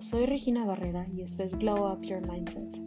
[0.00, 2.78] soy Regina Barrera y esto es Glow Up Your Mindset.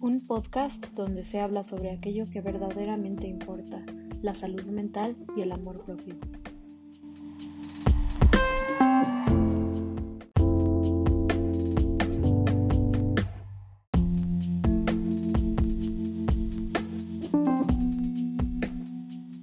[0.00, 3.84] Un podcast donde se habla sobre aquello que verdaderamente importa,
[4.22, 6.16] la salud mental y el amor propio.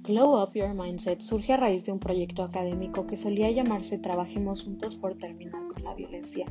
[0.06, 4.62] Glow Up Your Mindset surge a raíz de un proyecto académico que solía llamarse Trabajemos
[4.62, 6.44] Juntos por Terminar con la Violencia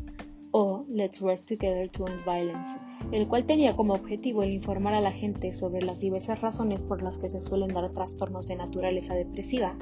[0.50, 2.80] o Let's Work Together to End Violence,
[3.12, 7.04] el cual tenía como objetivo el informar a la gente sobre las diversas razones por
[7.04, 9.78] las que se suelen dar trastornos de naturaleza depresiva,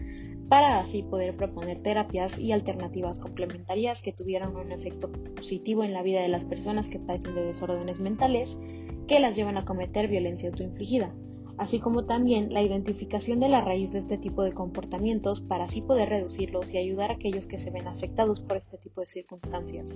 [0.49, 6.03] para así poder proponer terapias y alternativas complementarias que tuvieran un efecto positivo en la
[6.03, 8.59] vida de las personas que padecen de desórdenes mentales
[9.07, 11.13] que las llevan a cometer violencia autoinfligida
[11.57, 15.81] así como también la identificación de la raíz de este tipo de comportamientos para así
[15.81, 19.95] poder reducirlos y ayudar a aquellos que se ven afectados por este tipo de circunstancias.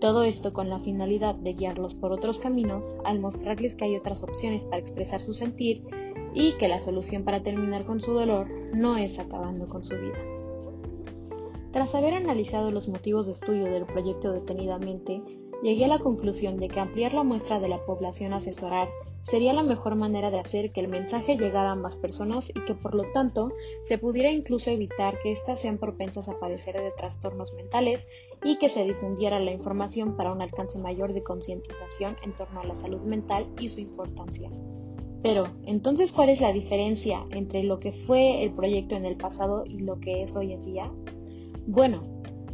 [0.00, 4.22] Todo esto con la finalidad de guiarlos por otros caminos al mostrarles que hay otras
[4.22, 5.84] opciones para expresar su sentir
[6.34, 10.18] y que la solución para terminar con su dolor no es acabando con su vida.
[11.72, 15.20] Tras haber analizado los motivos de estudio del proyecto detenidamente,
[15.62, 18.88] llegué a la conclusión de que ampliar la muestra de la población a asesorar
[19.22, 22.74] sería la mejor manera de hacer que el mensaje llegara a más personas y que
[22.74, 23.50] por lo tanto
[23.82, 28.06] se pudiera incluso evitar que éstas sean propensas a padecer de trastornos mentales
[28.44, 32.66] y que se difundiera la información para un alcance mayor de concientización en torno a
[32.66, 34.48] la salud mental y su importancia.
[35.22, 39.64] Pero, entonces, ¿cuál es la diferencia entre lo que fue el proyecto en el pasado
[39.66, 40.92] y lo que es hoy en día?
[41.66, 42.02] Bueno,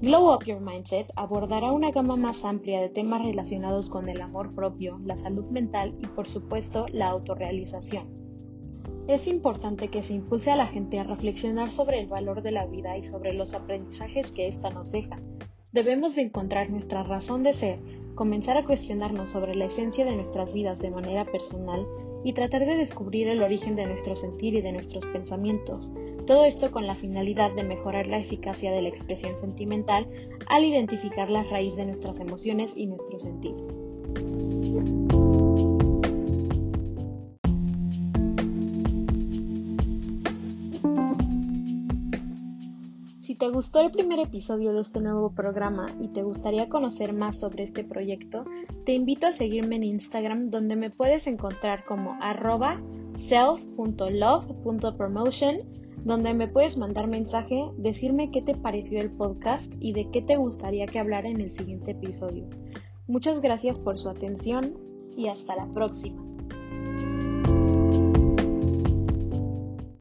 [0.02, 4.52] Glow Up Your Mindset abordará una gama más amplia de temas relacionados con el amor
[4.52, 8.08] propio, la salud mental y por supuesto la autorrealización.
[9.06, 12.66] Es importante que se impulse a la gente a reflexionar sobre el valor de la
[12.66, 15.20] vida y sobre los aprendizajes que ésta nos deja.
[15.72, 17.78] Debemos de encontrar nuestra razón de ser,
[18.14, 21.86] comenzar a cuestionarnos sobre la esencia de nuestras vidas de manera personal
[22.22, 25.90] y tratar de descubrir el origen de nuestro sentir y de nuestros pensamientos,
[26.26, 30.06] todo esto con la finalidad de mejorar la eficacia de la expresión sentimental
[30.46, 33.54] al identificar la raíz de nuestras emociones y nuestro sentir.
[43.42, 47.64] Te gustó el primer episodio de este nuevo programa y te gustaría conocer más sobre
[47.64, 48.44] este proyecto,
[48.86, 52.80] te invito a seguirme en Instagram donde me puedes encontrar como arroba
[53.14, 55.56] self.love.promotion
[56.04, 60.36] donde me puedes mandar mensaje, decirme qué te pareció el podcast y de qué te
[60.36, 62.48] gustaría que hablara en el siguiente episodio.
[63.08, 64.78] Muchas gracias por su atención
[65.16, 66.22] y hasta la próxima.